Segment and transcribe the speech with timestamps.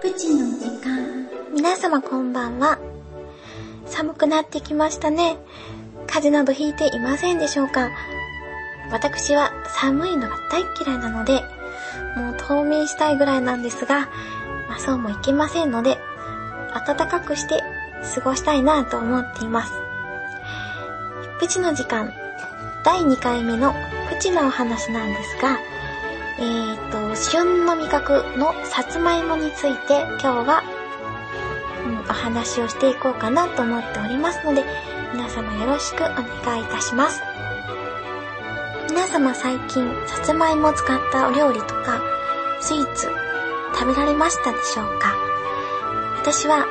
[0.00, 1.28] プチの時間。
[1.54, 2.78] 皆様こんばんは。
[3.86, 5.36] 寒くなってきましたね。
[6.06, 7.90] 風邪などひいていませんでしょうか
[8.90, 11.42] 私は寒いのが大嫌いなので、
[12.16, 14.08] もう冬眠したいぐらいなんですが、
[14.68, 15.98] まあそうもいけませんので、
[16.86, 17.62] 暖かくして
[18.14, 19.72] 過ごしたいなと思っています。
[21.38, 22.12] プチの時間、
[22.84, 23.74] 第2回目の
[24.08, 25.58] プチのお話なんですが、
[26.38, 26.69] えー、
[27.30, 30.64] 旬の味覚のさつまいもについて今日は、
[31.86, 34.64] うん、お話をしていこうかなと思っておりますので、
[35.12, 37.20] 皆様よろしくお願いいたします。
[38.88, 42.02] 皆様最近、さつまいもを使ったお料理とか、
[42.60, 43.06] スイーツ、
[43.74, 45.14] 食べられましたでしょうか？
[46.18, 46.66] 私は、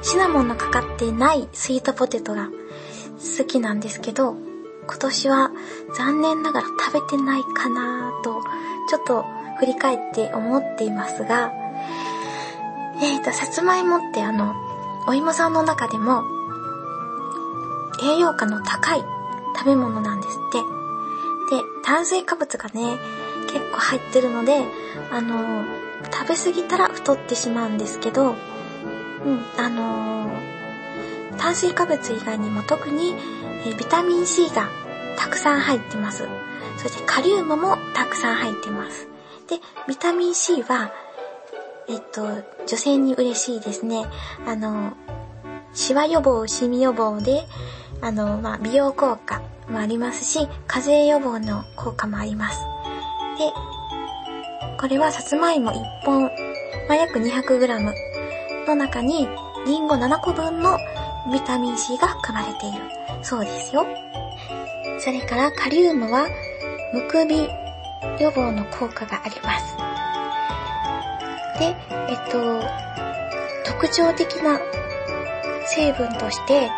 [0.00, 2.50] シナモンのかかってないスイートポテトが
[3.18, 4.36] 好きなんですけど、
[4.86, 5.50] 今年は
[5.96, 8.40] 残念ながら食べてないかなと、
[8.88, 9.24] ちょっと
[9.58, 11.52] 振り返って思っていますが、
[13.02, 14.54] えーと、さつまいもってあの、
[15.06, 16.22] お芋さんの中でも、
[18.02, 19.04] 栄養価の高い
[19.56, 20.58] 食べ物なんですって。
[21.56, 22.98] で、炭水化物がね、
[23.52, 24.64] 結構入ってるので、
[25.10, 25.64] あの、
[26.12, 28.34] 食べ過ぎたら太ってしまうんですけど、
[29.24, 30.30] うん、あの
[31.36, 33.14] 炭水化物以外にも特に、
[33.66, 34.68] えビタミン C が
[35.16, 36.28] たくさん入ってます。
[36.76, 39.07] そしてカリウムもたくさん入ってます。
[39.48, 40.92] で、ビタミン C は、
[41.88, 42.22] えっと、
[42.66, 44.04] 女性に嬉しいですね。
[44.46, 44.92] あの、
[45.72, 47.44] シワ予防、シミ予防で、
[48.02, 52.58] あの、まあ、美容効果もありますし、風邪予防の効果もあります。
[53.38, 53.52] で、
[54.78, 55.74] これはさつまいも1
[56.04, 56.30] 本、ま
[56.90, 57.92] あ、約 200g
[58.66, 59.28] の中に、
[59.66, 60.78] リンゴ7個分の
[61.32, 62.78] ビタミン C が含まれている。
[63.22, 63.86] そうですよ。
[65.00, 66.28] それからカリウムは、
[66.92, 67.48] むくみ
[68.20, 69.76] 予防の効果があります。
[71.58, 71.76] で、
[72.08, 72.62] えっと、
[73.64, 74.60] 特徴的な
[75.66, 76.70] 成分として、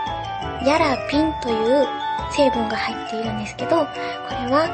[0.67, 1.87] ヤラピンという
[2.33, 3.85] 成分が入っているんですけど、こ
[4.31, 4.69] れは、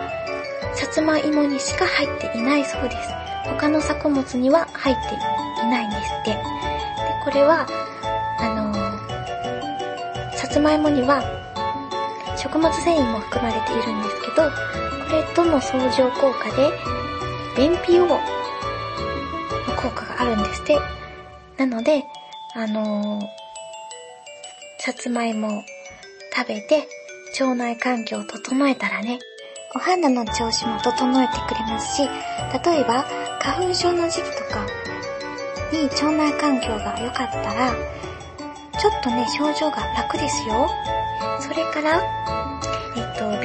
[0.75, 3.10] さつまいもにしか入っていないそうです。
[3.44, 5.15] 他の作物には入って
[5.62, 6.31] いないんですって。
[6.31, 6.38] で、
[7.25, 7.66] これは、
[8.38, 11.22] あのー、さつまいもには
[12.37, 14.50] 食物繊維も含まれているんですけど、
[15.11, 16.72] れとの相乗効果で、
[17.56, 18.19] 便秘予防
[19.69, 20.78] の効果があるんですって。
[21.56, 22.05] なので、
[22.55, 23.22] あのー、
[24.78, 25.62] さつまいもを
[26.34, 26.87] 食べて、
[27.41, 29.19] 腸内環境を整えたらね、
[29.75, 33.05] お肌の調子も整えてくれますし、例えば、
[33.41, 34.67] 花粉症の時期とか
[35.73, 37.75] に腸内環境が良かったら、
[38.78, 40.69] ちょっとね、症状が楽ですよ。
[41.41, 42.45] それから、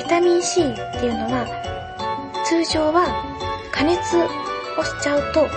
[0.02, 0.66] ビタミン C っ
[1.00, 1.46] ていうのは、
[2.44, 3.06] 通常は
[3.72, 5.48] 加熱をしちゃうと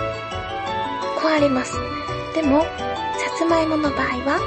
[1.19, 1.73] 壊れます。
[2.35, 2.67] でも、さ
[3.39, 4.39] つまいもの場合は、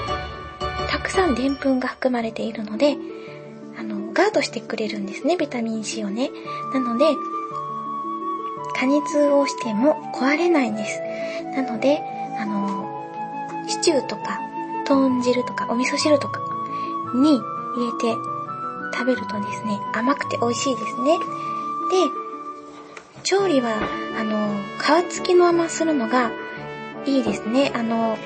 [0.88, 2.97] たくさんでんぷんが含まれているので、
[3.76, 6.30] あの、ガードしてくれるんですね、ビタミン C をね。
[6.72, 7.04] なので、
[8.76, 11.00] 加熱をしても壊れないんです。
[11.56, 12.00] なので、
[12.38, 12.86] あの、
[13.66, 14.38] シチューとか、
[14.86, 16.41] 豚汁とか、お味噌汁とか
[17.16, 17.41] に
[17.76, 18.38] 入れて
[18.93, 21.19] 食べるとですね、甘くて美味しいですね。
[21.19, 21.22] で、
[23.22, 23.76] 調理は、
[24.19, 24.54] あの、
[25.09, 26.31] 皮付きのままするのが
[27.04, 27.72] いいですね。
[27.75, 28.16] あの、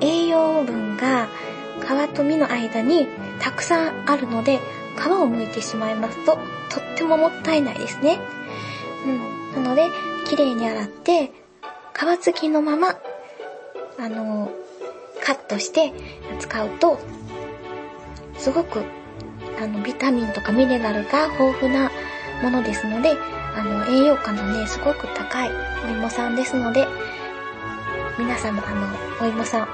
[0.00, 1.28] 栄養分が
[1.80, 3.08] 皮と実の間に
[3.40, 4.58] たくさんあるので、
[4.96, 6.40] 皮を剥いてしまいますと、と
[6.80, 8.18] ってももったいないですね。
[9.54, 9.62] うん。
[9.64, 9.88] なので、
[10.26, 11.32] 綺麗に洗って、
[11.94, 12.98] 皮付きのまま、
[13.98, 14.50] あの、
[15.24, 15.92] カットして
[16.38, 16.98] 使うと、
[18.36, 18.82] すごく
[19.60, 21.90] あの、ビタミンとかミネラルが豊富な
[22.42, 23.16] ものですので、
[23.56, 25.50] あの、栄養価のね、すごく高い
[25.84, 26.86] お芋さんですので、
[28.18, 29.68] 皆様、あの、お芋さん、